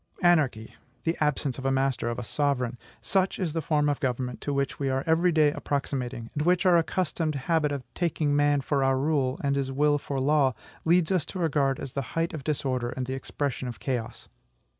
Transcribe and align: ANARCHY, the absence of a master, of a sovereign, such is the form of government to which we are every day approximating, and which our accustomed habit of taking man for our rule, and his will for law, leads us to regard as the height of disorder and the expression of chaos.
ANARCHY, 0.23 0.75
the 1.03 1.15
absence 1.23 1.59
of 1.59 1.65
a 1.65 1.69
master, 1.71 2.09
of 2.09 2.17
a 2.17 2.23
sovereign, 2.23 2.79
such 3.01 3.37
is 3.37 3.53
the 3.53 3.61
form 3.61 3.87
of 3.87 3.99
government 3.99 4.41
to 4.41 4.51
which 4.51 4.79
we 4.79 4.89
are 4.89 5.03
every 5.05 5.31
day 5.31 5.51
approximating, 5.51 6.31
and 6.33 6.41
which 6.41 6.65
our 6.65 6.75
accustomed 6.75 7.35
habit 7.35 7.71
of 7.71 7.83
taking 7.93 8.35
man 8.35 8.61
for 8.61 8.83
our 8.83 8.97
rule, 8.97 9.39
and 9.43 9.55
his 9.55 9.71
will 9.71 9.99
for 9.99 10.17
law, 10.17 10.53
leads 10.85 11.11
us 11.11 11.23
to 11.23 11.37
regard 11.37 11.79
as 11.79 11.93
the 11.93 12.01
height 12.17 12.33
of 12.33 12.43
disorder 12.43 12.89
and 12.89 13.05
the 13.05 13.13
expression 13.13 13.67
of 13.67 13.79
chaos. 13.79 14.27